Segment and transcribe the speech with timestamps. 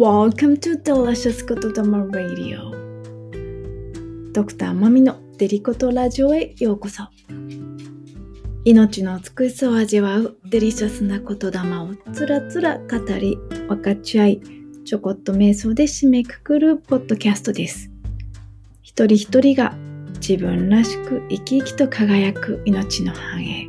[0.00, 2.70] Welcome to Delicious ことだま Radio.
[4.32, 7.02] ドクターマミのデリコトラジオへようこそ。
[8.64, 13.36] 命の美しさを味わうデリシャスな言霊をつらつら語り
[13.68, 14.40] 分かち合い
[14.86, 17.90] ちょこっと瞑想で締めくくるポッドキャストです。
[18.80, 19.76] 一人一人が
[20.14, 23.68] 自分らしく生き生きと輝く命の繁栄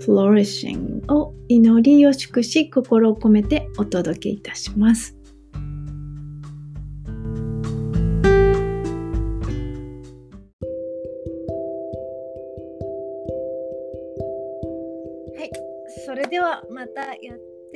[0.00, 5.19] Flourishing を祈りを祝し心を込めてお届けいたします。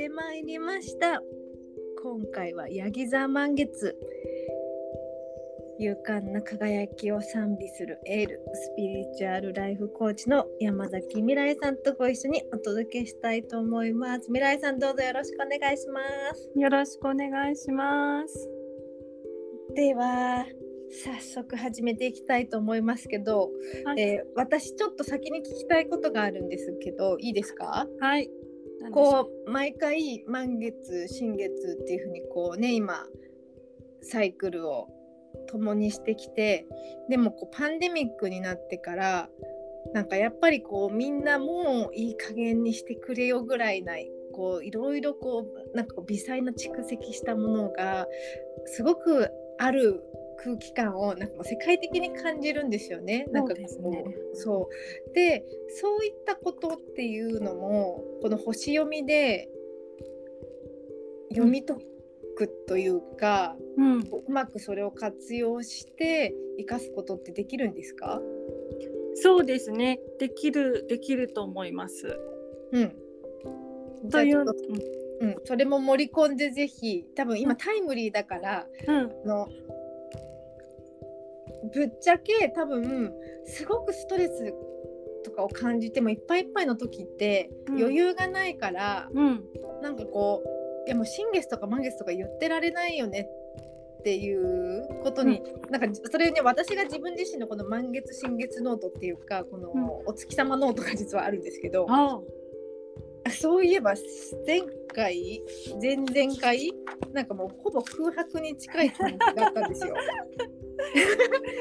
[0.05, 1.23] ってまいりました
[2.03, 3.97] 今回はヤギ座満月
[5.79, 16.01] 勇敢な輝きを賛美するエールスピリチュアルライフコーチの山崎未来さんとご一緒にお届けしたいと思います未来さんどうぞよろしくお願いしま
[16.35, 18.49] すよろしくお願いします。
[19.75, 20.45] では
[21.03, 23.51] 早速始めていきたいと思いますけど、
[23.87, 24.01] はい。
[24.01, 27.89] えー私ちょっと先に聞きたいことがあるんですけどいいですか？
[28.01, 28.31] はい。
[28.93, 33.07] こう毎回満月新月っていうふうにこうね今
[34.03, 34.89] サイクルを
[35.49, 36.67] 共にしてきて
[37.09, 39.29] でもこうパンデミックになってから
[39.93, 48.07] なんかやっぱりこうみんなもういい加減にしてくれよぐらいないこういろいろこうなんか微細な蓄積したものが
[48.67, 50.03] すごくある
[50.43, 53.27] 空気感をなんか世界的に感じるんですよね。
[53.31, 54.05] なんかこそうね
[54.35, 54.69] そ
[55.11, 59.49] うでそういったことっていうのもこの星読みで
[61.31, 61.77] 読み解
[62.37, 64.01] くというか、うん。
[64.01, 68.21] うまくそれを活用して生かすことってできるんですか？
[69.17, 70.01] そうですね。
[70.19, 72.19] できるできると思います。
[72.73, 72.97] うん。
[74.11, 74.45] という。
[75.21, 78.97] うん、それも盛り込んでぜひ多分今タイムリーだから、うん。
[78.97, 79.49] あの
[81.73, 83.13] ぶっちゃけ多分
[83.47, 84.53] すごくストレス
[85.25, 89.45] とかを感じてもいっぱいいっぱいの時って、うん余裕がないからうん。
[89.83, 93.27] なんかこういやもう新月とか満月とか言ってられないよね
[94.01, 102.21] っていうことに、なんかそれね私が自分自身のこの満月新月ノートっていうかこのうんお月様ノートが実はあるんですけど、あ
[103.31, 103.95] そういえば
[104.47, 104.61] 前
[104.95, 105.43] 回
[105.81, 106.71] 前々回
[107.15, 109.95] なんかもうほぼ空白に近い感じだったんですよ。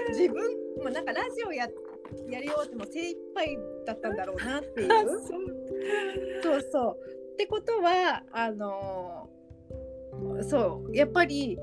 [0.10, 1.68] 自分もなんかラジオや
[2.30, 4.92] やりようってもう精一杯だったんだろうなっていう。
[4.94, 5.04] あ。
[6.44, 6.62] そう。
[6.72, 6.98] そう。
[7.34, 9.44] ってことはあのー
[10.44, 11.58] そうやっぱり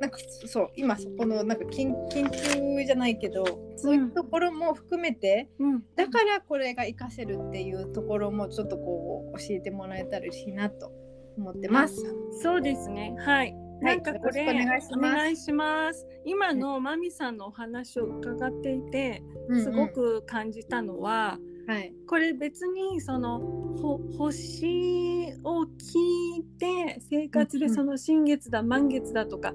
[0.00, 3.44] なんかそう今そこのなんか緊緊急じゃないけど
[3.76, 5.82] そういうところも含めて、うん。
[5.96, 10.90] だからこれが活かせるっていうところもちょっとこう教えてもらえたら嬉しいなと
[11.36, 12.02] 思ってます。
[12.42, 13.14] そうですね。
[13.18, 13.54] はい。
[13.80, 14.94] なんかこれ、よろしくお願いします。
[14.94, 16.06] お願いします。
[16.24, 19.22] 今のマミさんのお話を伺っていて、
[19.54, 21.92] すごく感じたのは、はい。
[22.06, 29.52] これ別にそのほ星を聞いて生活でその新月だ満月だとか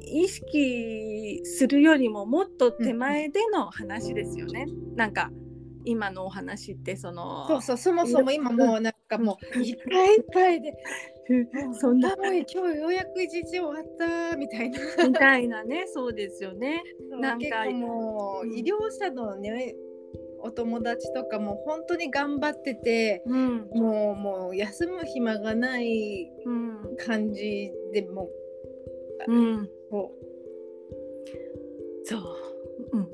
[0.00, 4.66] 意識するよりももっと手前での話ですよね。
[4.96, 5.30] なんか
[5.86, 10.74] 今のお話ってそのそうそうそもそも今もうなんかもう いっぱいいっぱいで
[11.74, 12.14] そんな。
[12.14, 14.78] 今日ようやく一日終わったみたいな。
[15.08, 16.82] みたいなねそうですよね。
[17.10, 18.58] なんかもううん。
[18.58, 19.76] 医療者のね
[20.40, 23.68] お友達とかも本当に頑張っててうん。
[23.72, 26.96] もうもう休む暇がないうん。
[26.96, 28.30] 感じでも
[29.26, 29.62] うん。
[29.62, 30.12] うこ
[32.04, 32.20] そう。
[32.20, 32.35] うん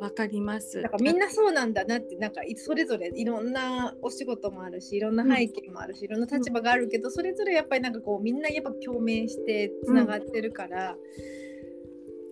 [0.02, 0.80] わかります。
[0.80, 10.96] うなんかみんなそうなんだなってなんかいそれぞれいろんなお仕事もあるしいろんな背景もあるし、いろんな立場があるけどそれぞれやっぱりなんかこうみんなやっぱ共鳴してつながってるから、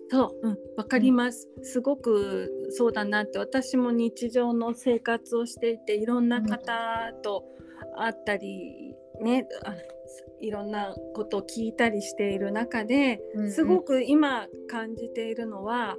[0.09, 1.47] そう、うん、わかります。
[1.63, 7.45] すごくそうだなって、私も日常の生活をしていて、いろんな方と
[7.97, 9.75] 会ったり、ね、あ
[10.41, 15.95] いろんなことを聞いたりしている中で、うんうんすごく今感じているのは、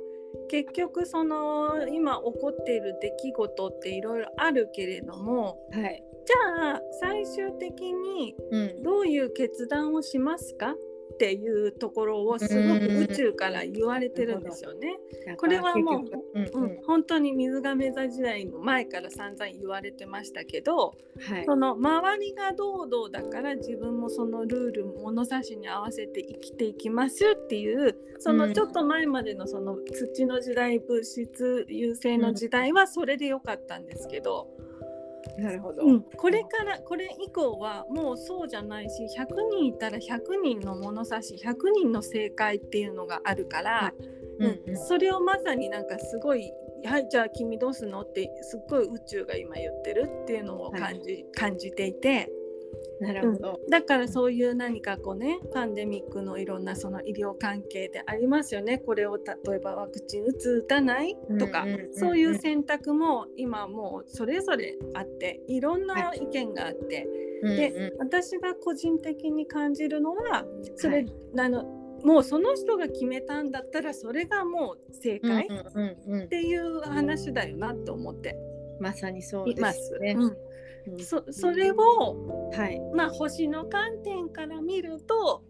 [0.52, 8.82] 結局その今起こっている出来事っていろいろあるけれどもはい、じゃあ最終的にうん。
[8.82, 10.74] どういう決断をしますか？
[11.22, 14.96] っていうところをすごく宇宙から言われてるんですよね。
[15.36, 16.02] これはもう
[16.34, 21.44] うんううんん、本当に水亀座時代の前から散々言われてましたけどはい。
[21.44, 34.48] その周りがどうどうだから自分もそのルール物差しに合わせて生きていきますっていうそのちょっと前までのその土の時代物質優勢の時代はそれでよかったんですけど、
[35.38, 35.82] なるほど。
[35.84, 43.92] うん、これからこれ以降はもうそうじゃないし100人いたら100人の物差し100人の正解っていうのがあるから、
[44.38, 44.60] うん。
[44.66, 46.50] うんそれをまさになんかすごい
[46.84, 52.30] 「はいじゃあ君どうすんの?」ってすっごい宇宙が今言ってるっていうのを感じ,、感じていて
[53.00, 53.60] なるほど。
[53.68, 58.78] だからそういう何かこうねパンデミックのいろんなその医療関係でありますよね。
[58.78, 61.16] これを例えばワクチン打つ打たない？
[61.38, 61.80] とか、うんうんうん。
[61.86, 67.08] うんそういう選択も今もうそれぞれあっていろんな意見があって。
[67.42, 67.98] でうん。
[67.98, 70.44] 私が個人的に感じるのは
[70.76, 71.12] それ、はい。
[71.38, 71.64] あの
[72.04, 76.24] もうその人が決めたんだったらそれがもう正うん解うんうんうん。
[76.24, 78.36] っていう話だよなと思って。
[78.80, 79.98] まさにそうです。
[79.98, 80.14] ね。
[80.16, 80.36] うん
[80.86, 80.98] うん。
[81.00, 82.80] そそれを、はい。
[82.94, 85.42] まあ、星の観点から見ると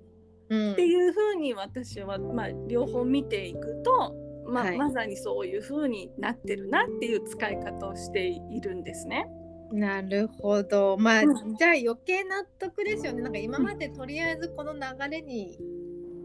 [0.49, 0.73] うん。
[0.73, 4.14] っていうふうに私は、まあ、両方見ていくと、
[4.46, 4.79] まあはい。
[4.79, 9.26] まさにそういうふうになってるなっていう使い方をしているんですね。
[9.73, 10.96] なるほど。
[10.99, 11.56] まあ、うん。
[11.56, 13.23] じゃあ余計納得ですよね。
[13.23, 14.81] なんか今までとりあえずこの流
[15.11, 15.58] れに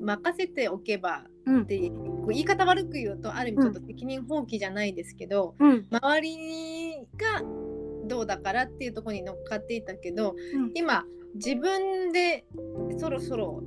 [0.01, 5.87] 任せておけばうんっていうこう言い方悪く言うとある意味ちょっと責任放棄じゃないですけど、うん。
[5.89, 7.41] 周りが
[8.07, 10.71] どうだからっていうところに乗っかっていたけどうん。
[10.73, 11.05] 今
[11.35, 12.45] 自分で
[12.97, 13.63] そろそろ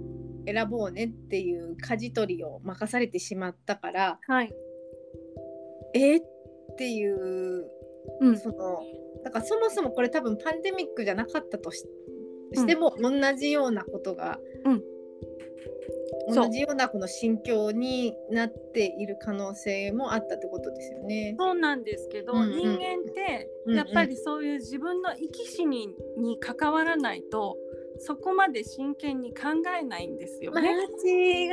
[0.47, 4.53] 選ぼうねっていう舵取りを任されてしまったからはい。
[5.95, 6.21] えっ
[6.79, 7.67] ていう
[8.21, 8.39] うん。
[8.39, 8.83] その
[9.25, 11.85] だからそもそもこれ多分パンデミックじゃなかったとし
[12.55, 14.39] しても同じようなことが、
[16.35, 21.35] 同じようなこの心境になっている可能性もあったってことですよね。
[21.39, 27.57] そうなんですけど、うんうん人間ってやっぱりそういう自分の生き死にに関わらないと
[27.99, 29.49] そこまで真剣に考
[29.81, 30.71] えないんですよ間ね。
[31.05, 31.49] 違い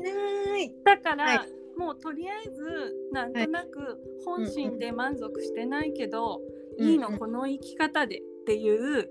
[0.00, 0.74] ない。
[0.84, 9.08] だから、はいもうとりあえずなんとなく本心で満足してないけど、うんうんいいのこの生き方でっていう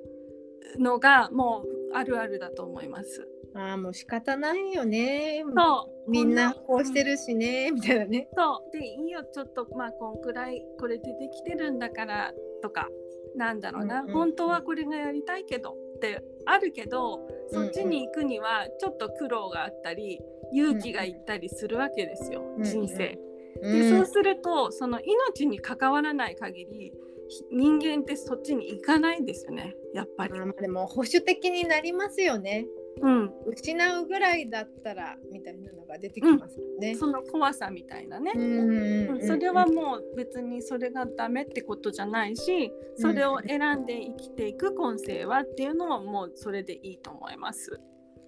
[0.77, 3.27] のがもうあるあるだと思います。
[3.55, 5.43] ああもう仕方ないよね。
[5.55, 8.27] そうみんなここうしてるしね、みたいなね。
[8.35, 12.89] そうでいいよちょっとまあこんくらいこれでできてるんだからとか
[13.35, 20.19] なんだろうな、うんうん本当はこれがやりたいけどってあるけどそっちに行くにはちょっと苦労があったり
[20.51, 23.17] 勇気がいったりするわけですよ、うん人生。
[23.17, 23.25] うん
[23.61, 26.91] でそうするとその命に関わらない限り
[27.29, 30.33] ひ人間ってそっちに行かないんですよねやっぱり。
[30.59, 32.67] でも保守的になりますよね。
[33.01, 36.95] うん、失うぐらいだったらみたいなのが出てきますよね。
[36.95, 38.31] その怖さみたいなね。
[38.35, 39.27] うんうんうんうん。
[39.27, 47.79] それはもう別にそれがダメってことじゃないしそれを選んで生きていく今世はっていうのはもうそれでいいと思います。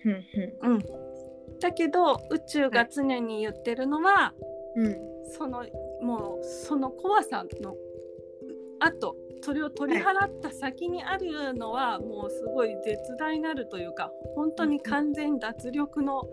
[0.05, 0.83] うんうん、
[1.59, 4.33] だけど宇宙が常に言ってるのは、
[4.75, 4.97] うんうん。
[5.31, 5.65] その
[6.01, 7.75] もうその怖さの
[8.79, 9.15] あと
[9.47, 16.23] それを取り払った先にあるのは、もうすごい絶大なるというか本当に完全脱力の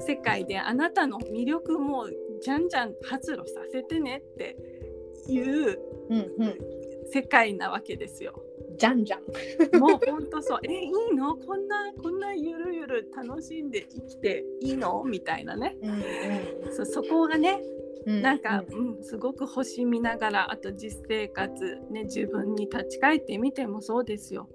[0.00, 2.08] 世界であなたの魅力も
[2.42, 4.56] じゃんじゃん発露させてねって
[5.28, 5.78] いう
[6.10, 6.58] うんうん。
[7.12, 8.42] 世界なわけですよ。
[8.76, 9.78] じゃんじゃん。
[9.78, 10.58] もう本当そう。
[10.66, 11.36] えいいの？
[11.36, 15.04] こんなこんなゆるゆる楽しんで生きていいの？
[15.04, 15.76] みたいなね。
[15.80, 17.62] うんそそこがね
[18.06, 24.48] うんなんか、うん、すごく星見ながらあと実生活ね自分に立ち返ってみてもそうですよ。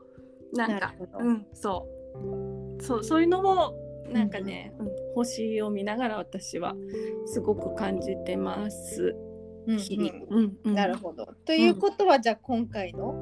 [0.54, 1.88] なんかうんそ
[2.80, 2.84] う。
[2.84, 3.74] そうそういうのを
[4.12, 4.88] なんかね、うん
[5.18, 6.76] 星を見ながら私は
[7.26, 9.16] すごく感じてます。
[9.66, 10.12] 日々。
[10.30, 10.76] うんうん。
[10.76, 11.26] なるほど。
[11.44, 13.16] ということは、じゃあ今回の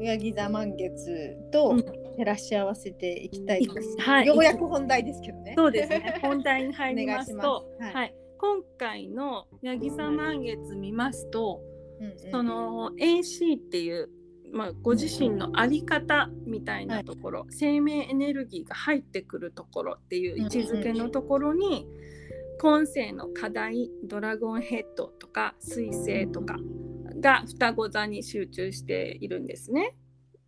[0.00, 2.06] ヤギ座満月とうん。
[2.16, 3.96] 照らし合わせていきたいです。
[3.98, 4.26] はい。
[4.26, 5.54] ようやく本題ですけどね。
[5.54, 6.18] そうですね。
[6.22, 7.96] 本題に入りますと、 お願いします。
[7.96, 14.10] は、はい今回のヤギ座満月見ますと、うんうんその AC っていう、
[14.52, 21.86] まあ、ご自身の在り方みたいなところ、生命エネルギーが入ってくるところっていう位置づけのところに、
[22.60, 26.56] 今世の課題ドラゴンヘッドとか水星とか
[27.20, 29.94] が双子座に集中しているんですね。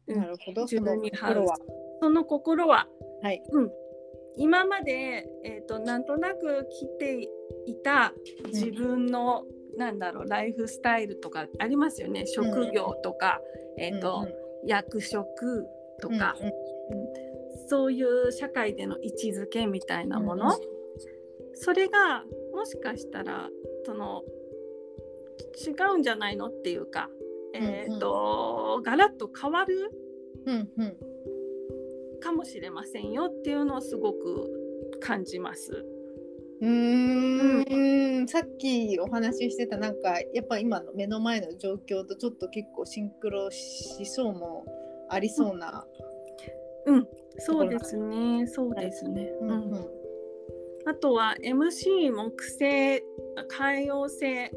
[0.06, 0.62] うんなるほど。
[0.62, 1.56] 自分にその心は。
[2.00, 2.86] その心は
[3.22, 3.42] はい。
[4.38, 7.28] 今まで、えー、となんとなく来て
[7.66, 8.14] いた
[8.46, 9.44] 自分の、
[9.76, 12.26] なんだろうライフスタイルとかありますよね。
[12.26, 13.40] 職業とか、
[13.78, 14.26] えーと
[14.64, 15.66] 役職
[16.00, 16.52] とか、うんうん。
[17.68, 20.58] そういう社会での位置づけみたいなもの、うんうん。
[21.54, 23.48] それがもしかしたら
[23.84, 24.24] その
[25.64, 27.08] 違うんじゃないのっていうか、
[27.54, 29.90] えーとガラッと変わる
[30.46, 30.96] うんうん
[32.20, 35.84] かもしれませんよっていうのをすごく感じます。
[36.60, 38.28] うーん。
[38.28, 44.66] さっきお話ししてたなんかやっぱ今の目の前の状況とちょっと結構シンクロしそうも
[45.08, 45.86] ありそうな。
[46.86, 47.08] うん、
[47.38, 49.30] そうですね、そうですね。
[49.40, 49.50] うん。
[49.50, 49.88] うんうん。
[50.86, 53.02] あとは MC 木星
[53.48, 54.50] 海王星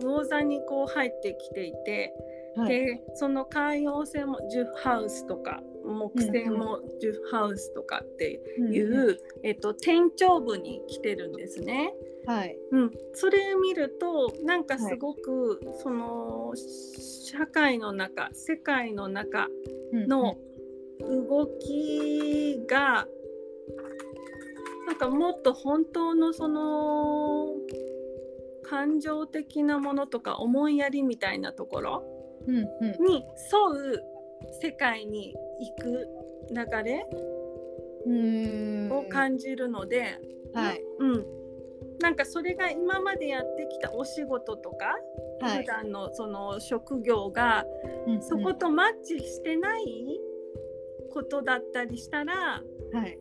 [0.00, 2.12] 魚座にこう入ってきていて、
[2.56, 2.68] はい。
[2.68, 11.94] でその海王星も10ハウスとか木星も10ハウスとかっていう、うんえっと、天頂部に来てるんですね。
[12.26, 12.58] はい。
[12.72, 19.48] うん、それ見るとなんかすごく、その社会の中世界の中
[19.92, 20.36] の
[21.00, 23.06] 動きが
[24.86, 27.48] なんかもっと本当のその
[28.62, 32.04] 感情的なものとか思いやりみたいなところ
[32.46, 33.04] うんうん。
[33.04, 33.22] に沿
[33.72, 34.15] う
[34.60, 36.08] 世界に行く
[36.50, 37.06] 流れ
[38.06, 38.92] うん。
[38.92, 40.18] を感じるので、
[40.54, 40.82] はい。
[41.00, 41.26] うん、
[42.00, 44.96] なんかそれが今までやってきたお仕事とか、
[45.40, 45.58] はい。
[45.58, 47.64] 普段のその職業が
[48.06, 48.22] うん。
[48.22, 50.20] そことマッチしてない
[51.12, 52.34] ことだったりしたら、
[52.92, 53.18] はい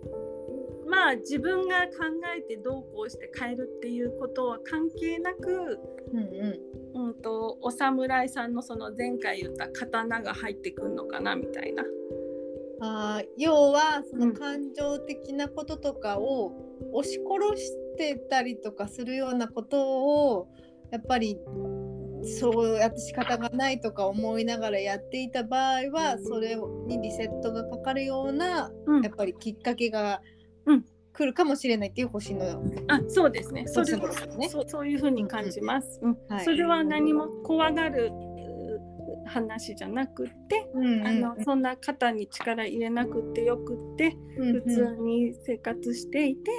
[0.88, 1.92] まあ自分が考
[2.38, 5.80] えてどうこうして変えるっていうことは関係なく、
[6.14, 7.08] うんうん。
[7.08, 11.84] うん、とお侍さんのその前回言った刀が入ってくるのかなみたいな。
[12.82, 16.52] あー要はそうんの感情的なこととかを
[16.94, 20.48] 押し殺してたりとかするようなことを
[20.92, 21.40] やっぱり
[22.24, 26.56] そうやって仕方がないとか思いながらやっていた場合はそれ
[26.88, 29.04] にリセットがかかるようなうん。
[29.04, 30.35] やっぱりきっかけがうん
[31.16, 33.66] 来るかもしれないっていう星の、あそうですね。
[33.68, 34.50] それですね。
[34.50, 36.00] そうそういうふうに感じます。
[36.04, 36.46] うんはい。
[36.46, 46.52] それは何も怖がるう話じゃなくって、うんあのそんな肩に力入れなくってよくってうん普通に生活していて、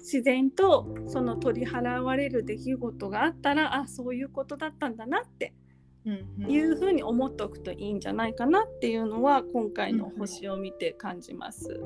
[0.00, 5.65] 自然とその取り払われる出来事があったらあそういうことだったんだなってうんうん
[6.48, 11.80] いうふうに思っておくといいんじゃないかなっていうのは今回の星を見て感じます。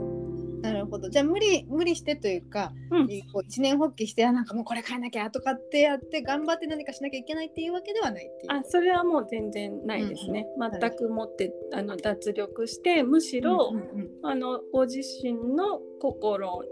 [0.61, 8.53] なるほどじゃあ無理無理してというか、うんこう一年発起してあなんかもうこれ変えなきゃとかってやって頑張って何かしなきゃいけないっていうわけではないっていう。
[8.53, 10.43] あそれはもう全然ないですね。
[10.43, 16.63] ん全くもってあの脱力してむしろ、うんうんあのご自身の心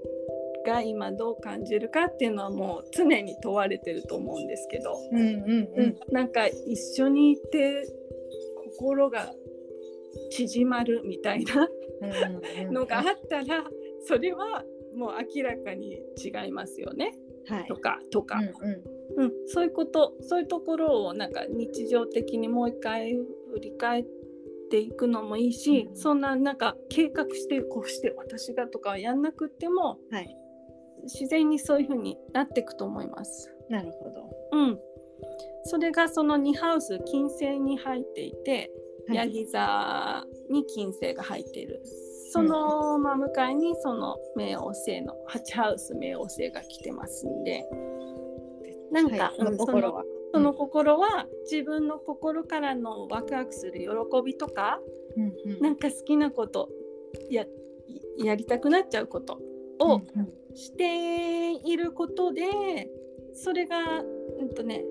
[0.68, 5.96] が今どう感じるかっていうのはもう常に問われてると思うんですけど、うんうんうん。
[6.12, 7.88] なんか一緒にいて
[8.78, 9.32] 心が
[10.30, 11.68] 縮まるみたいな
[12.66, 13.64] うんのがあったら
[14.06, 14.62] それは
[14.94, 17.14] もう明らかに違いますよね。
[17.46, 17.66] はい。
[17.66, 19.24] とかとか、うんうん。
[19.24, 24.06] うん、そういうことそういうところをなんか日常的にもう一回振り返っ
[24.70, 25.96] ていくのもいいし、うん。
[25.96, 30.36] そんななんか計画してこうして私がとかはやんなくってもはい
[31.04, 33.52] 自然にそういう風になっていくと思います。
[33.68, 34.30] なるほど。
[34.52, 34.80] うん、
[35.64, 38.70] それがその2ハウス金星に入っていて、
[39.08, 39.16] はい。
[39.16, 41.82] ヤギ座に金星が入っている。
[42.30, 47.64] その真向かいにその冥王星の8ハウス冥王星が来てますんで。
[48.92, 50.04] なんか、はい、そのうん心は。
[50.34, 53.88] その心は自分の心からのワクワクする喜
[54.22, 54.78] びとか
[55.16, 55.60] うんうん。
[55.60, 56.68] なんか好きなこと
[57.30, 57.46] や
[58.18, 59.40] やりたくなっちゃうこと
[59.80, 60.32] をうんうん。
[60.54, 62.88] していることで
[63.32, 64.02] それが
[64.40, 64.84] うんとね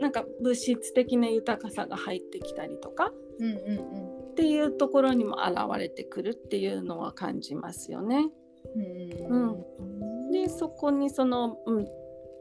[0.00, 8.30] なんか物質的な豊かさが入ってきたりとかうんうんっていうところにも現れてくるっていうのは感じますよね。
[9.28, 11.88] うんうんでそこにその、うん、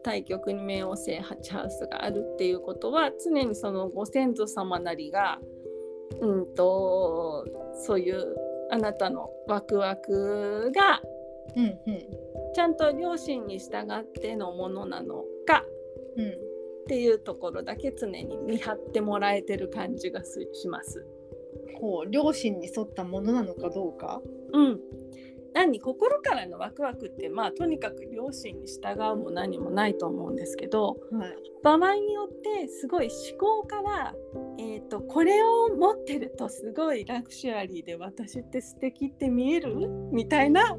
[0.03, 5.39] 対極に冥王星8ハウスがあるっていうことは常にそのご先祖様なりが、
[6.21, 7.45] うん、と
[7.85, 8.35] そういう
[8.71, 11.01] あなたのワクワクが
[11.55, 11.73] うんうん
[12.53, 15.65] ちゃんと両親に従ってのものなのか
[16.17, 16.31] うんっ
[16.87, 21.05] ていうところだけ常に見張ってもらえてる感じがすします。
[21.79, 24.21] こう両親に沿ったものなのかどうか？
[24.53, 24.79] うん
[25.53, 31.37] 何心からのワクワクってまあとにかく両親に従うも何もないと思うんですけどはい。
[31.63, 32.29] 場合によっ
[32.59, 34.15] てすごい思考から、
[34.61, 39.87] えー、とこれを持ってるとすごいラクシュアリーで私って素敵って見える？
[40.11, 40.77] みたいな感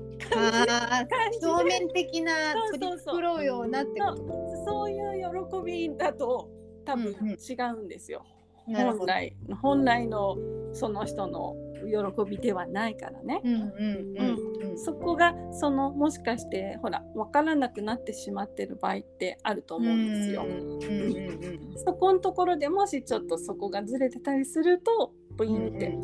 [1.40, 4.64] じ表面的な取り繕うようなってこと？
[4.66, 6.50] そういう喜びだと
[6.84, 7.36] 多分うんうん違
[7.74, 8.22] うんですよ。
[8.68, 8.98] なるほど。
[8.98, 10.36] 本来本来の
[10.72, 11.56] その人の
[11.86, 13.40] 喜びではないからね。
[13.44, 14.22] うんうんう
[14.66, 14.78] んうん。
[14.78, 20.44] そこがそのもしかしてほら分からなくなってしまってる場合ってあると思うんですよ。
[20.44, 25.98] うんうんうんそこのところでもしちょっとそこがずれてたりするとブイうんンって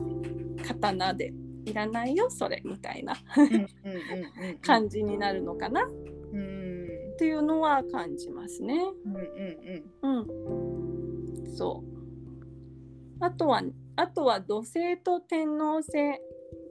[0.67, 1.33] 刀で
[1.67, 3.15] いらないよそれみたいな
[4.63, 5.85] 感じになるのかな。
[5.85, 6.67] うん
[7.17, 8.79] っていうのは感じますね。
[9.07, 9.17] うん
[10.03, 10.27] うん
[11.43, 13.25] うん、そう。
[13.25, 13.63] あとは
[13.97, 15.93] あとは土星と天王星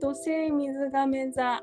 [0.01, 1.62] 土星水亀座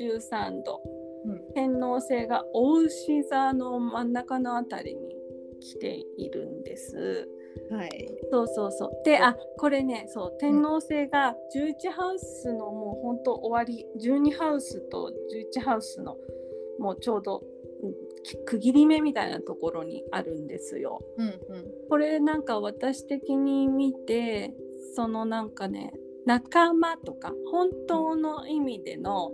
[0.00, 0.80] 13度、
[1.24, 5.14] うん天王星がお牛座の真ん中のあたりに
[5.60, 7.28] 来ているんです。
[7.70, 7.76] うん。
[7.76, 7.90] はい。
[8.30, 8.90] そうそうそう。
[9.04, 15.12] で、あこれね、そう天王星が11ハウスのもう本当終わり、12ハウスと
[15.56, 16.16] 11ハウスの
[16.78, 17.42] もうちょうど
[18.46, 21.00] 区切り目みたいなところにあるんですよ。
[21.18, 21.34] うんうん。
[21.88, 24.54] これなんか私的に見て
[24.94, 25.92] そのなんかね
[26.26, 29.32] 仲間とか本当の意味での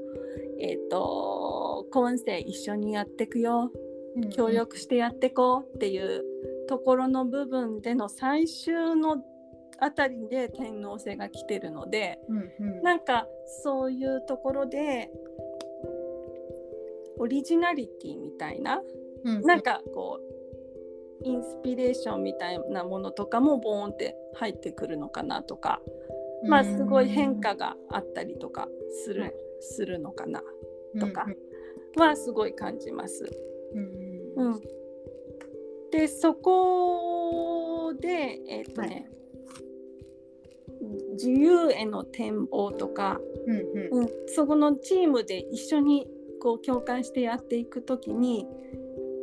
[0.61, 3.71] えっ、と今世一緒にやっていくよ
[4.17, 4.51] うん協。
[4.51, 6.25] 力してやっていこうっていう
[6.69, 9.23] ところの部分での最終の
[9.81, 12.83] あたりで天皇星が来てるのでうんうん。
[12.83, 13.27] なんか
[13.63, 15.11] そういうところで
[17.19, 18.81] オリジナリティみたいな
[19.25, 20.38] うんなんかこう
[21.23, 25.81] インスピレーションみたいなものとかもボーンって入ってくるのかなとか、
[26.47, 28.69] まあすごい変化があったりとか
[29.05, 29.35] する,、はい。
[29.61, 30.43] するのかな
[30.95, 31.27] うんとか
[31.97, 33.25] はすごい感じます。
[33.75, 34.61] うん
[35.91, 39.11] でそこでえっ、とね、
[41.13, 43.99] 自由への展望とか、うんうん。
[44.01, 46.07] うん、そこのチームで一緒に
[46.41, 48.47] こう共感してやっていく時に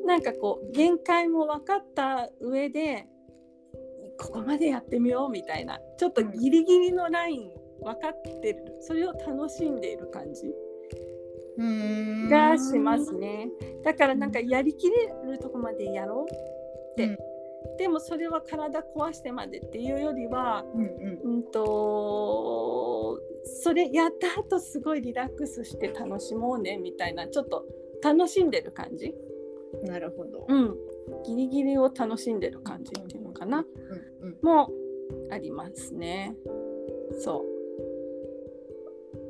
[0.05, 3.07] なんかこう限界も分かった上で
[4.17, 8.77] ここまでやってみようみたいなちょっとギリギリのライン分かってる。
[8.81, 10.53] それを楽しんでいる感じ。
[11.57, 12.29] うん。
[12.29, 13.49] がしますね。
[13.83, 17.17] だからなんかやりきれるとこまでやろうって、うん。
[17.77, 21.35] でもそれは体壊してまでっていうよりはうんうん。
[21.35, 23.19] うんと
[23.61, 27.63] それやった後すごいリラックスして楽しもうねみたいなちょっと
[28.03, 29.13] 楽しんでる感じ、
[29.83, 30.45] なるほど。
[30.47, 30.75] うん、
[31.25, 33.65] ギリギリを楽しんでる感じっていうのかな、
[34.21, 34.37] うんうん。
[34.41, 34.69] も
[35.31, 36.35] ありますね。
[37.19, 37.45] そ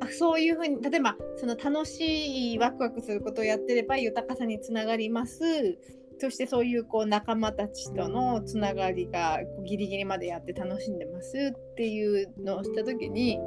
[0.00, 5.78] あそういうふうに例えばその楽しいワクワクすることをやってれば豊かさにつながります。
[6.18, 13.38] そしてそういうこう仲間たちとのつながりがギリギリまでやって楽しんでますっていうのをした時に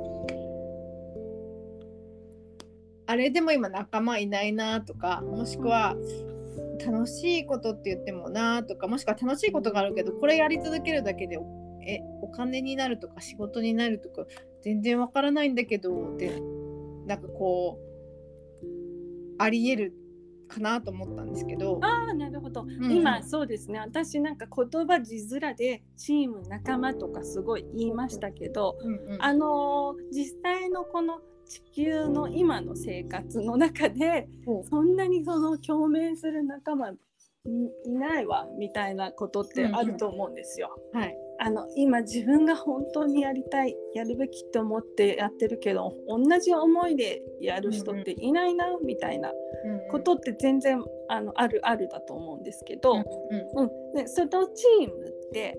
[3.08, 5.95] あれでも今仲間いないなとかもしくは
[6.86, 11.44] 楽しいことって言ってもなとかもしくは楽しいことがあるけどこれやり続けるだけでお
[11.86, 14.26] えお金になるとか仕事になるとか
[14.62, 16.42] 全然わからないんだけどって
[17.06, 17.89] なんかこう
[19.39, 19.94] ありえる
[20.50, 21.76] かなと思ったんですけど。
[21.76, 21.80] う。
[21.82, 22.92] ああなるほど、ん。
[22.92, 23.80] 今そうですね。
[23.80, 29.24] 私なんか言葉字面でチーム仲間とかすごい言いましたけど、うんうん。
[29.24, 36.95] あのー実際のこの地球の今の生活の中でほうそんなにその共鳴する仲間い
[37.85, 40.69] いないわみたいなことってあると思うんですよ。
[40.93, 41.17] はい。
[41.41, 49.31] あの今自分が本当にやりたいやるべきって思ってやってるけど同じ思いでやる人っていないなみたいな
[49.89, 53.03] ことって全然あのあるあるだと思うんですけど、うん。
[53.63, 55.57] うん、でそのチームって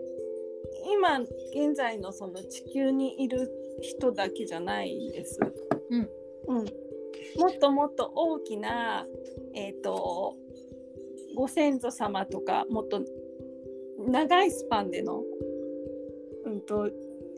[0.92, 3.50] 今現在のその地球にいる
[3.80, 5.40] 人だけじゃないんです。
[5.90, 6.08] うん。
[6.48, 6.56] うん、
[7.38, 9.06] もっともっと大きな、
[9.54, 10.36] えー、と
[11.36, 13.02] ご先祖様とかもっと
[13.98, 15.22] 長いスパンでの、
[16.46, 16.90] うん、と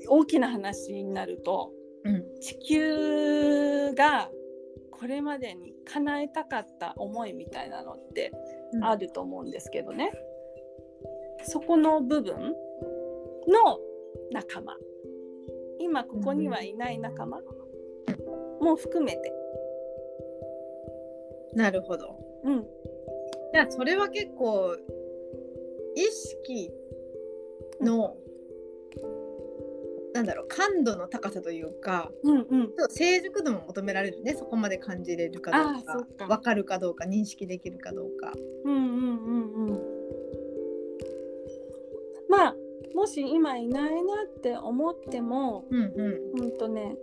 [0.08, 1.72] 大きな話になると
[2.04, 2.24] うん。
[2.40, 4.30] 地球が
[4.90, 8.32] これまでに叶えたかった思いみたいなのって
[8.72, 8.84] うん。
[8.84, 10.12] あると思うんですけどね、
[11.44, 12.34] そこの部分
[13.48, 13.78] の
[14.32, 14.76] 仲間。
[15.78, 17.38] 今ここにはいない仲間
[18.62, 19.32] も含めて、
[21.54, 22.16] なるほど。
[22.44, 22.66] うん、
[23.52, 24.76] じゃあそれは結構
[25.94, 26.70] 意識
[27.80, 28.16] の、
[30.14, 32.46] なんだろう感度の高さというかうんうん。
[32.46, 36.26] ちょっと成熟度も求められるねそこまで感じれるかどうかか。
[36.26, 38.32] 分かるかどうか認識できるかどうか。
[38.64, 39.80] うんうんうんうん。
[42.28, 42.56] まあ
[42.94, 46.40] もし今いないなって思ってもうんうん。
[46.42, 46.96] うんとね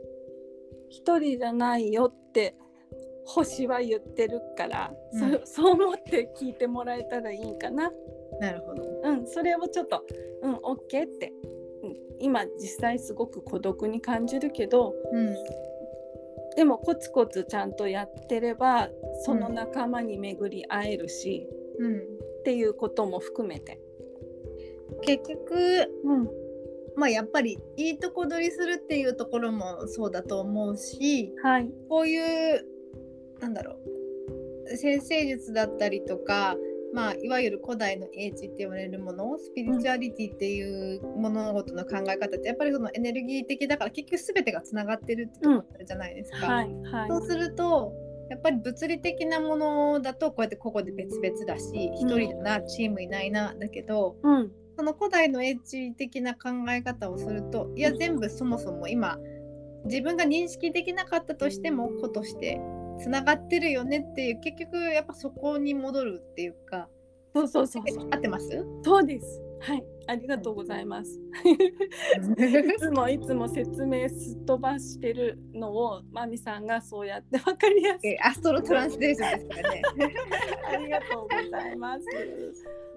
[0.89, 2.55] 一人じゃないよって
[3.25, 7.91] 星は言ってるから、うんそそう思って聞いてもらえたらいいかな。
[8.39, 9.01] なるほど。
[9.03, 10.03] うん、それをちょっと、
[10.41, 11.31] うん、OK って、
[11.83, 15.35] うん、今実際すごく孤独に感じるけどうん
[16.55, 18.89] でもコツコツちゃんとやってれば
[19.23, 21.47] その仲間に巡り会えるし、
[21.77, 22.01] うん、っ
[22.43, 23.79] ていうことも含めて。
[25.01, 26.48] 結局うん
[26.99, 31.69] まあやっぱりいいとこ取りするっていうところもそうだと思うしはい。
[31.89, 32.65] こういう
[33.39, 33.77] なんだろ
[34.71, 36.55] う先生術だったりとか
[36.93, 46.47] まあ、いわゆる古代の英知って言われるものスピリチュアリティっていう物事の考え方ってやっぱりそのエネルギー的だから結局全てがつながってるってところじゃないですか。
[46.47, 47.09] はいはい。
[47.09, 47.93] そうすると
[48.29, 59.17] やっぱり物理的なものだとこうやって個々で別々だし一人だなチームいないなだけどうんその古代の英知的な考え方をするといや全部そもそも今
[59.83, 62.61] 自分が認識できなかったとしても個として
[62.97, 66.87] つながってるよねっていう結局やっぱそこに戻るっていうか
[67.35, 68.07] そうそうそうそう。
[68.09, 68.65] 合ってます？
[68.81, 69.41] そうです。
[69.59, 71.21] はいありがとうございます。
[71.45, 79.81] いつもいつも説明すっ飛ばしてるのをマミさんがそうやってわかりやすいえアストロトランスレーションですからね。
[80.73, 82.05] ありがとうございます。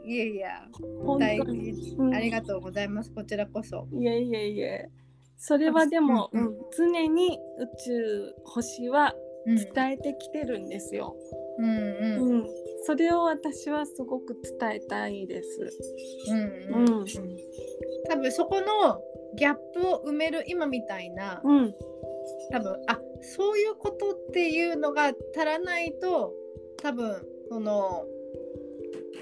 [0.04, 0.68] いやいや
[1.04, 1.74] 本大当に。
[1.74, 1.96] 事。
[1.98, 2.14] うん。
[2.14, 3.10] ありがとうございます。
[3.12, 3.86] こちらこそ。
[3.92, 4.88] いえいえいえ。
[5.36, 11.16] それはでも、うんうん常に宇宙星はうん伝えてきてるんですよ、
[11.58, 12.30] うんうん。
[12.30, 12.46] うん。
[12.84, 15.70] それを私はすごく伝えたいです。
[16.28, 16.88] うんうん。
[16.90, 17.06] うん。
[18.08, 19.00] 多分そこの
[19.36, 21.74] ギャップを埋める今みたいなうん。
[22.50, 26.32] 多分あそういうことっていうのが足らないと
[26.80, 28.04] 多分その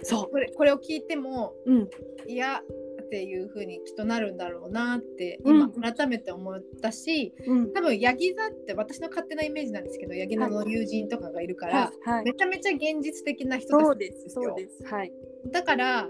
[0.03, 1.91] そこれこれを聞いてもううん。
[2.27, 2.63] いや
[3.11, 5.73] っていう風にきっとなるんだろうなってうん。
[5.73, 7.73] 今改めて思ったし、うん。
[7.73, 12.11] 多分ヤギ座って私の勝手なイメージなんですけどヤギ座の友人とかがいるから、はい。
[12.11, 12.25] はい。
[12.27, 14.29] めちゃめちゃ現実的な人たちです。
[14.29, 14.85] そうです。
[14.85, 15.13] はい。
[15.51, 16.09] だから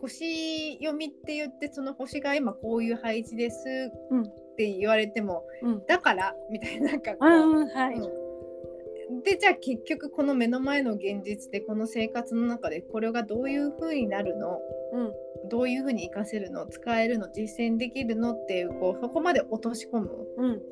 [0.00, 3.64] 星読みって言ってその星が今こういう配置です
[4.10, 4.22] うん。
[4.22, 4.24] っ
[4.56, 5.86] て言われても、うん。
[5.86, 7.68] だからみたいななんかこうう、ん。
[7.68, 8.23] はい、うん
[9.24, 14.58] でじゃあ結局この目の前の現実でこの生活の中でこれがどういう風になるの？
[14.92, 15.12] うん。
[15.48, 16.66] どういう風に活かせるの？
[16.66, 17.28] 使えるの？
[17.32, 18.32] 実践できるの？
[18.32, 20.62] っていうこうそこまで落とし込むっうん。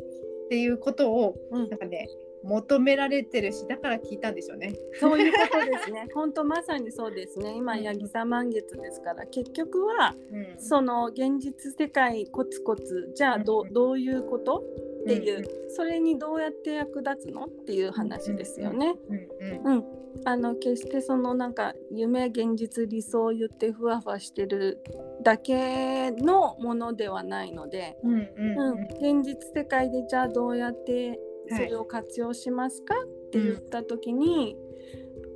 [0.49, 1.69] ていうことをうん。
[1.69, 2.09] なんかね
[2.45, 4.75] 求められてるしだから聞いたんでしょうね。
[4.99, 6.09] そういうことですね。
[6.15, 7.55] 本当まさにそうですね。
[7.57, 10.61] 今、ヤギ座満月ですから、結局は、うん。
[10.61, 13.73] その現実世界コツコツ、じゃあどうん。
[13.73, 14.65] どういうこと？
[15.03, 18.95] っていう、うんそれにどうやって役立つのっていう話ですよね。
[19.09, 19.85] うんうんうん。
[20.27, 24.85] あの決してそのなんか夢現実理想を言ってふわふわしてる
[25.23, 34.57] だけのものではないので、うんうんうん、現実世界でじゃあどうやってそれを活用しますか、って言った時に、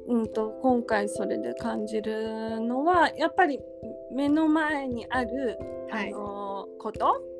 [0.08, 3.58] うん、と今回それで感じるのはやっぱり
[4.14, 5.58] 目の前にある、
[5.90, 6.12] はい。
[6.12, 7.35] あのことうん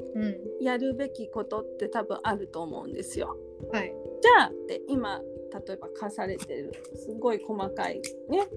[0.61, 3.37] やるべきことって多分あると思うんですよ。
[3.73, 3.95] はい。
[4.21, 5.21] じゃあって今
[5.67, 8.49] 例えば課されてるすごい細かいね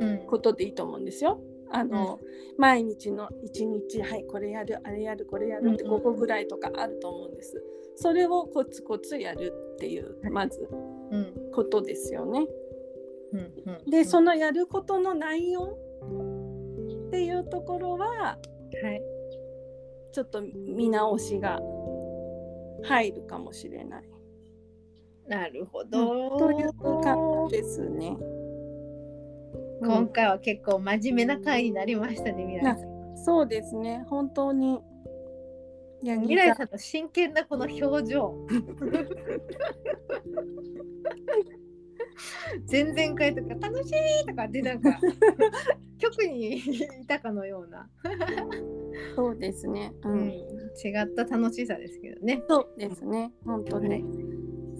[0.00, 0.18] うん。
[0.26, 1.40] ことでいいと思うんですよ。
[1.70, 2.20] あの、
[2.56, 7.62] 毎日の一日はいこれやるあれやるこれやるってうんうん5個ぐらいとかあると思うんです。
[7.96, 10.68] それをコツコツやるっていうまず
[11.10, 11.32] うん。
[11.52, 12.46] ことですよね。
[13.32, 13.42] うんう
[13.86, 13.90] ん。
[13.90, 15.78] でそのやることの内容
[17.06, 18.36] っていうところはは
[18.92, 19.02] い
[20.14, 21.60] ちょっと見直しが
[22.84, 24.04] 入るかもしれない。
[25.26, 26.72] なるほど、という
[27.02, 28.16] 感じですね。
[29.80, 33.16] 今回は結構真面目な回になりましたね未来さん。
[33.24, 34.04] そうですね。
[34.08, 34.78] 本当に。
[36.02, 38.46] いや未来さんの真剣なこの表情。
[42.70, 43.90] 前々回とか楽し
[44.22, 44.96] いとかでなんか
[45.98, 46.62] 局にい
[47.08, 47.90] たかのような、
[49.16, 49.92] そうですね。
[50.04, 50.34] ううんん、違
[51.02, 52.42] った楽しさですけどね。
[52.48, 53.32] そうですね。
[53.44, 54.02] 本当ね。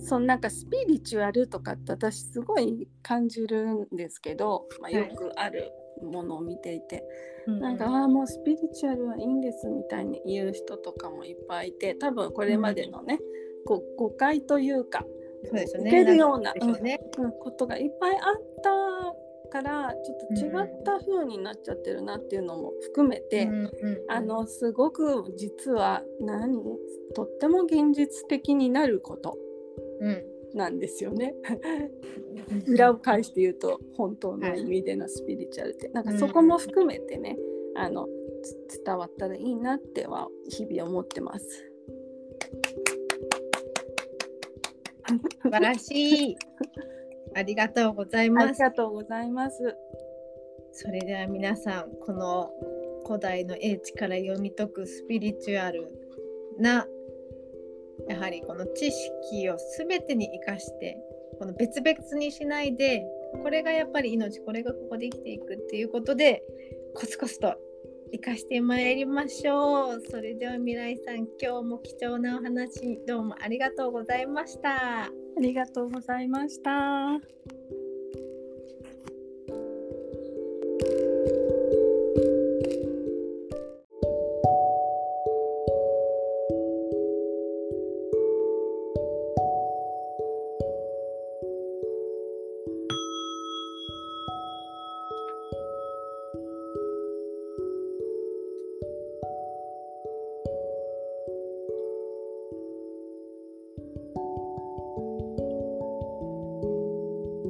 [0.04, 5.70] そのなんかスピリチュアルとかって私すごい感じるんですけど、まあ、はいよくある
[6.02, 7.02] ものを見ていて、
[7.46, 13.18] うんなんか、ああもうスピリチュアルはいいんですみたいに言う人とかもいっぱいいて多分これまでのね、
[13.64, 15.04] こう誤解というか
[15.44, 15.90] そうですよね。
[15.90, 17.00] 受けるようなね。
[17.18, 18.22] うん、ことがいっぱいあっ
[18.62, 19.14] た
[19.54, 23.70] からちょっと違った風になっちゃってるなっていうのも含めて、うんうん
[24.08, 26.60] あのすごく実は何？
[27.14, 29.38] とっても現実的になること
[30.00, 30.24] うん。
[30.54, 31.34] なんですよね。
[32.66, 32.74] うん。
[32.74, 37.36] 裏を返して言うと本当の意味でのスピリチュアルって、なんかそこも含めてね
[37.76, 38.08] あの
[38.42, 41.70] つ伝わったらいいなっては日々思ってます。
[45.42, 46.36] 素晴らしい。
[47.34, 48.52] ありがとうございあます。
[48.52, 49.76] りがとうございます。
[50.72, 52.50] それでは皆さんこの
[53.06, 55.88] 古代の英知から読み解くスピリチュアル
[56.58, 56.86] な
[58.08, 60.98] やはりこの知識を全てに生かして
[61.38, 63.04] この別々にしないで
[63.42, 66.42] これがやっぱり命これがここで生きていくっていうことで
[66.94, 67.56] コツコツと
[68.12, 77.20] 生かしてまいりましょうそれでは未来さん今日も貴重なお話どうもありがとうございましたあありがとうございました。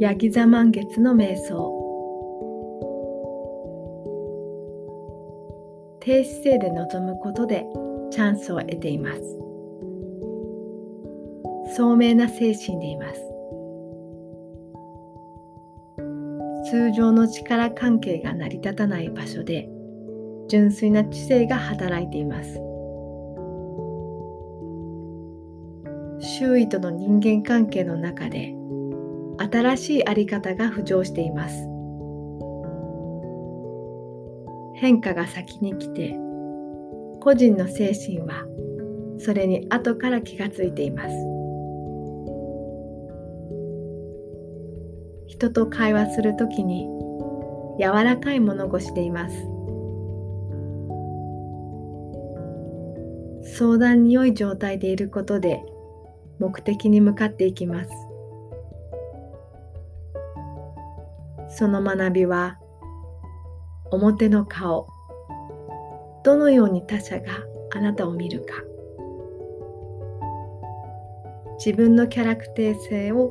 [0.00, 1.72] ヤギ座満月の瞑想。
[6.00, 7.64] 低姿勢で臨むことで
[8.10, 9.20] チャンスを得ています。
[11.76, 13.20] 聡明な精神でいます。
[16.68, 19.68] 通常の力関係が成り立たない場所で
[20.48, 22.60] 純粋な知性が働いています。
[26.20, 28.56] 周囲との人間関係の中で
[29.38, 31.68] 新しいあり方が浮上しています。
[34.76, 36.16] 変化が先に来て
[37.20, 38.44] 個人の精神は
[39.18, 41.14] それに後から気がついています。
[45.26, 46.86] 人と会話するときに
[47.80, 49.36] 柔らかい物腰でいます。
[53.56, 55.62] 相談に良い状態でいることで
[56.38, 57.90] 目的に向かっていきます。
[61.56, 62.58] その学びは
[63.92, 64.88] 表の顔
[66.24, 68.54] どのように他者があなたを見るか。
[71.64, 73.30] 自分のキャラクター性を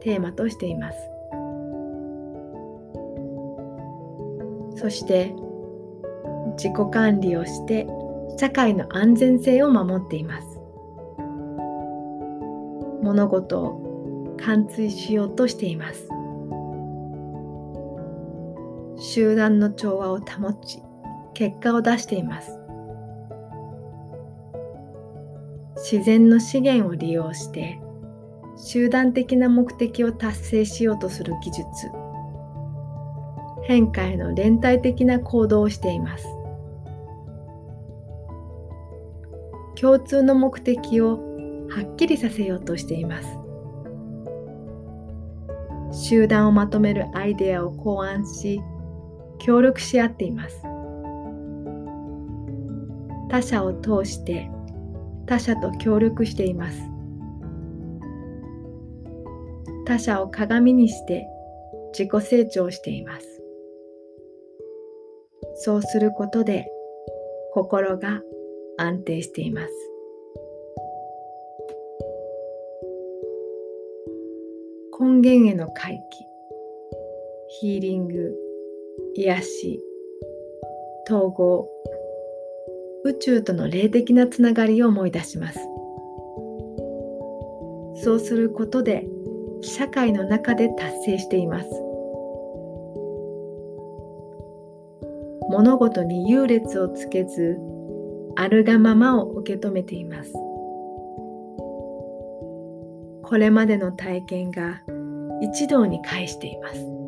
[0.00, 0.98] テーマとしています。
[4.76, 5.34] そして
[6.56, 7.86] 自己管理をして
[8.38, 10.58] 社会の安全性を守っています。
[13.02, 16.08] 物事を貫通しようとしています。
[19.12, 20.80] 集団の調和を保ち
[21.34, 22.60] 結果を出しています。
[25.74, 27.80] 自然の資源を利用して
[28.56, 31.64] 集団的な目的を達成しようとする技術。
[33.64, 36.24] 変化への連帯的な行動をしています。
[39.74, 41.18] 共通の目的を
[41.68, 43.38] はっきりさせようとしています。
[45.90, 48.62] 集団をまとめるアイデアを考案し
[49.40, 50.62] 協力し合っています。
[53.28, 54.50] 他者を通して
[55.26, 56.80] 他者と協力しています。
[59.86, 61.26] 他者を鏡にして
[61.92, 63.42] 自己成長しています。
[65.56, 66.66] そうすることで
[67.54, 68.20] 心が
[68.78, 69.68] 安定しています。
[75.00, 76.26] 根源への回帰。
[77.60, 78.49] ヒーリング。
[79.14, 79.80] 癒し
[81.08, 81.68] 統合
[83.04, 85.58] 宇宙との霊的なつながりを思い出します。
[88.02, 89.06] そうすることで
[89.62, 91.68] 社会の中で達成しています。
[95.48, 97.58] 物事に優劣をつけず
[98.36, 100.32] あるがままを受け止めています。
[103.22, 104.82] これまでの体験が
[105.40, 106.99] 一堂に会しています。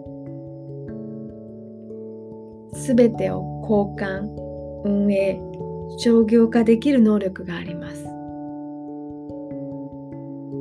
[2.83, 4.29] すべてを交換
[4.85, 5.41] 運営
[5.99, 8.05] 商業化できる能力があります。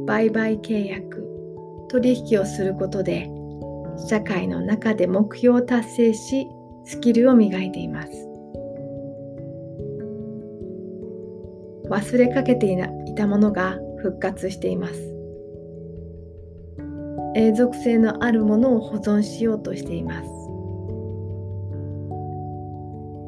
[0.05, 1.27] 売買契約
[1.89, 3.27] 取引をすることで
[4.07, 6.47] 社会の中で目標を達成し
[6.85, 8.11] スキルを磨いています。
[11.89, 12.77] 忘れかけてい
[13.15, 14.93] たものが復活しています。
[17.35, 20.40] 永続性のあるものを保存しようとしています。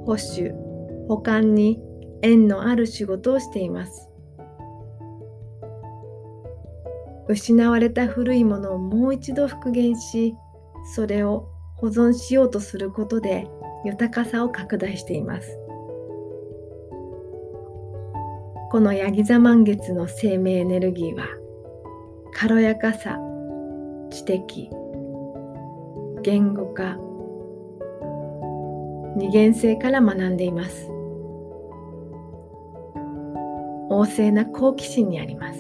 [0.06, 0.52] 保守
[1.08, 1.82] 保管に
[2.22, 4.10] 縁のある仕事をしています。
[7.28, 10.36] 失われた古いものをもう一度復元し
[10.94, 13.48] それを保存しようとすることで
[13.86, 15.58] 豊かさを拡大しています。
[18.72, 21.28] このヤギ座満月の生命エネルギーは
[22.34, 23.20] 軽やかさ
[24.10, 24.70] 知的
[26.24, 26.98] 言語化
[29.16, 30.90] 二元性から学んでいます。
[33.90, 35.60] 旺盛な好奇心にあります。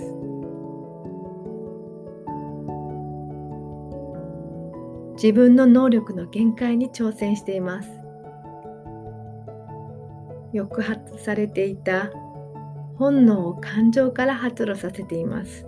[5.15, 7.89] 自分の能力の限界に挑戦しています。
[10.53, 12.11] 抑圧されていた
[12.97, 15.67] 本能を感情から発露させています。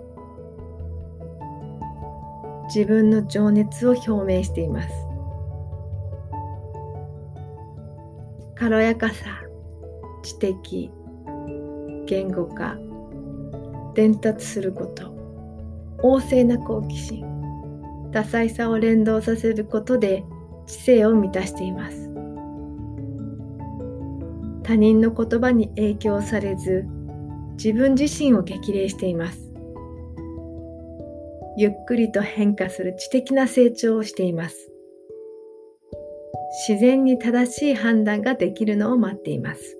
[2.66, 5.05] 自分の情熱を表明しています。
[8.56, 9.42] 軽やかさ
[10.22, 10.90] 知的
[12.06, 12.76] 言語化
[13.94, 15.14] 伝達すること
[16.02, 17.24] 旺盛な好奇心
[18.12, 20.24] 多彩さを連動させることで
[20.66, 22.10] 知性を満たしています
[24.62, 26.86] 他人の言葉に影響されず
[27.56, 29.46] 自分自身を激励しています
[31.58, 34.75] ゆっくりと変化する知的な成長をしています。
[36.68, 39.78] 自然に正しい判断ができるのを待っています。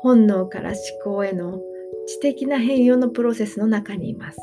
[0.00, 1.60] 本能から思考への
[2.06, 4.38] 知的な変容のプロセスの中にいます。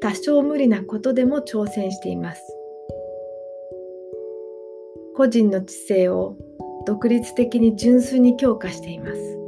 [0.00, 2.42] 多少無理なことでも挑戦しています。
[5.16, 6.36] 個人の知性を
[6.86, 9.38] 独立的に純粋に強化しています。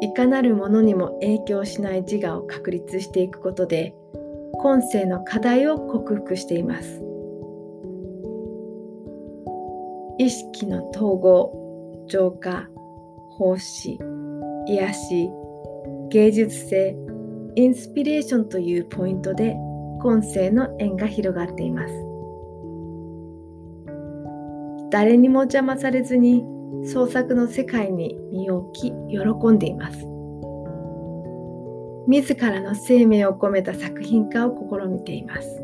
[0.00, 3.94] いかなるものにも影響しない自我を確立していくことで
[4.60, 7.00] 今世の課題を克服しています。
[10.18, 11.52] 意識の統合、
[12.08, 12.68] 浄化、
[13.30, 14.00] 奉仕、
[14.66, 15.30] 癒し、
[16.10, 16.96] 芸術性、
[17.54, 19.56] インスピレーションというポイントで
[20.02, 21.94] 今世の縁が広がっています。
[24.90, 26.44] 誰にも邪魔されずに
[26.84, 30.17] 創作の世界に身を置き喜んでいます。
[32.08, 35.62] 自らの生命を込めた作品化を試みています。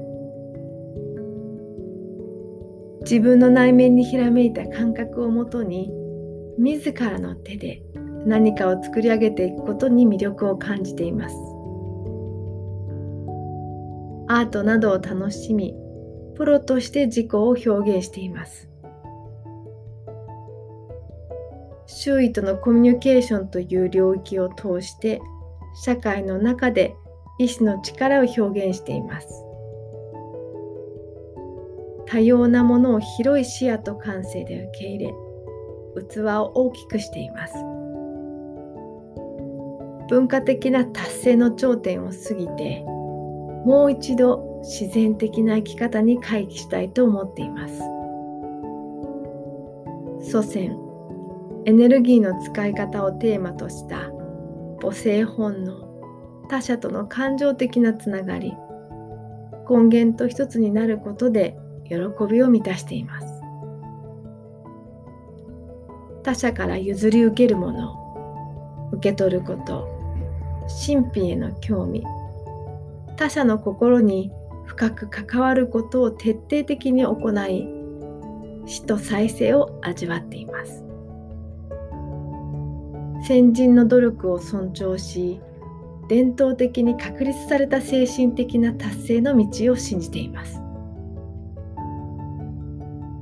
[3.00, 5.90] 自分の内面にひらめいた感覚をもとに
[6.58, 7.82] 自らの手で
[8.26, 11.34] 何かを作り上げていくことに魅力を感じています。
[14.28, 15.74] アートなどを楽しみ、
[16.34, 18.68] プロとして自己を表現しています。
[21.86, 25.22] 周囲とのコミュニケーションという領域を通して
[25.74, 26.96] 社会の中で
[27.38, 29.44] 意志の力を表現しています。
[32.06, 35.14] 多様なものを広い視野と感性で受け入れ、
[36.08, 37.54] 器を大きくしています。
[40.08, 42.84] 文化的な達成の頂点を過ぎて、
[43.64, 47.80] もう一度自然的な生き方に回帰したいと思っています。
[50.30, 50.76] 祖先、
[51.64, 54.13] エネルギーの使い方をテーマとした
[54.84, 55.88] 母性本能
[56.50, 58.52] 他者との感情的なつながり
[59.68, 61.56] 根源と一つになることで
[61.88, 61.96] 喜
[62.30, 63.26] びを満たしています。
[66.22, 69.88] 他者から譲り受けるもの受け取ること
[70.86, 72.04] 神秘への興味
[73.16, 74.30] 他者の心に
[74.66, 77.68] 深く関わることを徹底的に行い
[78.66, 80.83] 死と再生を味わっています。
[83.26, 85.40] 先人の努力を尊重し
[86.08, 90.60] 伝統的に確立された精神的な達成の道を信じています。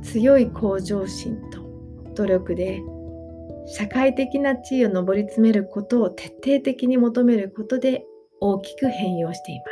[0.02, 1.60] 強い向上心と
[2.16, 2.82] 努力で
[3.66, 8.04] 社会的な地位を上り詰めることを徹底的に求めることで
[8.40, 9.66] 大きく変容していま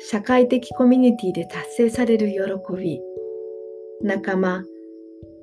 [0.00, 0.10] す。
[0.10, 2.38] 社会的コミュニティで達成される喜
[2.74, 3.00] び
[4.02, 4.64] 仲間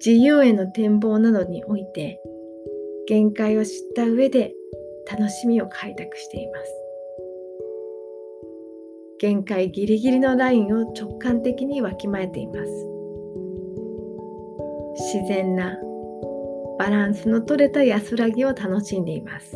[0.05, 2.19] 自由への展望などにおいて
[3.07, 4.53] 限界を知った上で
[5.09, 6.73] 楽しみを開拓しています。
[9.19, 12.69] 限界ギリギリのラインを直感的にわきまえています。
[15.13, 15.77] 自然な
[16.77, 19.55] バランスの取れた安らぎを楽しんでいます。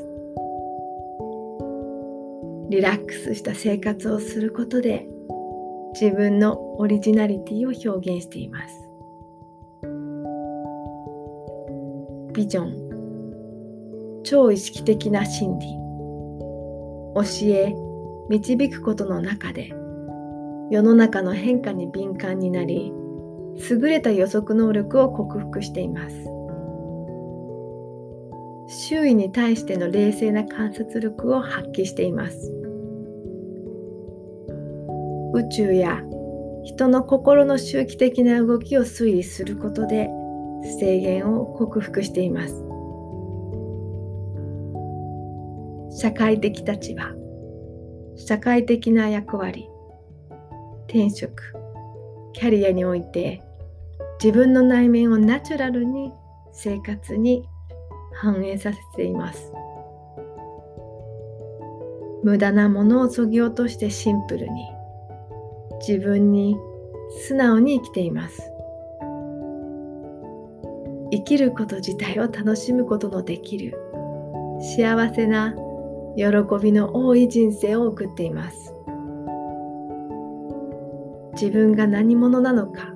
[2.69, 5.10] リラックスした生活をすることで
[5.99, 8.87] 自分のオリジナリティを表現しています。
[12.38, 14.21] ビジョン。
[14.23, 15.65] 超意識的な心理。
[17.15, 17.73] 教え
[18.30, 19.73] 導くことの中で
[20.69, 22.93] 世の中の変化に敏感になり
[23.67, 26.15] 優れた予測能力を克服しています。
[28.67, 32.54] 周囲に対しての冷静な観察力を発揮しています。
[35.33, 36.04] 宇宙や
[36.63, 40.12] 人の心の周期的な動きを推理することで
[40.63, 42.63] 制限を克服しています。
[45.99, 47.12] 社会的立場
[48.15, 49.67] 社会的な役割
[50.87, 51.53] 転職
[52.33, 53.41] キャリアにおいて
[54.23, 56.12] 自分の内面をナチュラルに
[56.53, 57.47] 生活に
[58.13, 59.51] 反映させています。
[62.23, 64.67] 無駄なものをそぎ落としてシンプルに
[65.87, 66.58] 自分に
[67.27, 68.41] 素直に生きています。
[71.12, 73.77] 生きること自体を楽しむことのできる
[74.60, 75.55] 幸せな
[76.15, 76.25] 喜
[76.62, 78.73] びの多い人生を送っています。
[81.33, 82.93] 自分が何者なのか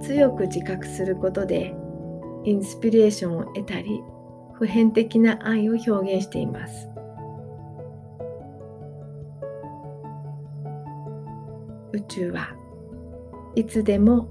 [0.00, 1.74] 強く自覚することで
[2.44, 4.02] インスピレーションを得たり
[4.52, 6.88] 普遍的な愛を表現しています。
[11.92, 12.54] 宇宙は
[13.56, 14.28] いつでも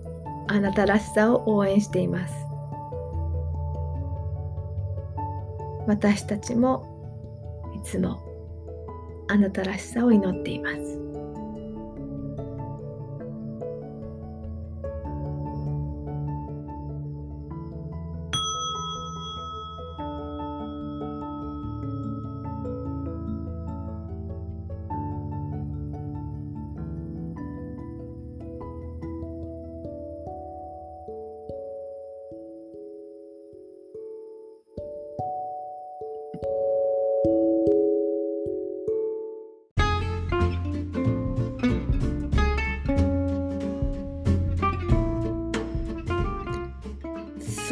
[0.47, 2.52] あなたらしさを応援しています。
[5.87, 6.89] 私たちも
[7.75, 8.21] いつも
[9.29, 11.12] あなたらしさを祈っています。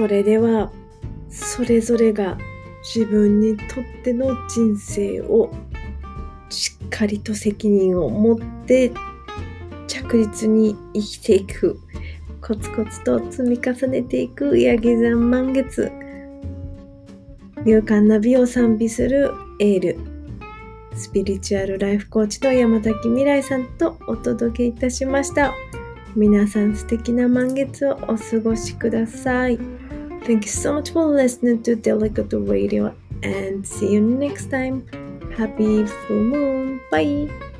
[0.01, 0.71] それでは
[1.29, 2.35] それぞれが
[2.95, 5.51] 自分にとっての人生を
[6.49, 8.91] しっかりと責任を持って
[9.85, 11.79] 着実に生きていく。
[12.41, 14.57] コツコツと積み重ねていく。
[14.57, 15.91] ヤギ山満月。
[17.67, 19.99] 勇敢な美を賛美するエール。
[20.95, 25.53] スピリチュアルライフコーチの山崎未来さんとお届けいたしました。
[26.15, 29.80] 皆さん素敵な満月をお過ごしください。
[30.21, 34.85] Thank you so much for listening to Delicate Radio and see you next time.
[35.35, 36.79] Happy full moon.
[36.91, 37.50] Bye.